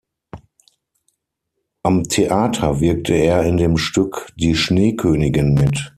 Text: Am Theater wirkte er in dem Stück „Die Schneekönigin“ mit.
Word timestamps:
Am 1.83 2.03
Theater 2.05 2.79
wirkte 2.79 3.13
er 3.13 3.43
in 3.43 3.57
dem 3.57 3.77
Stück 3.77 4.31
„Die 4.35 4.55
Schneekönigin“ 4.55 5.53
mit. 5.53 5.89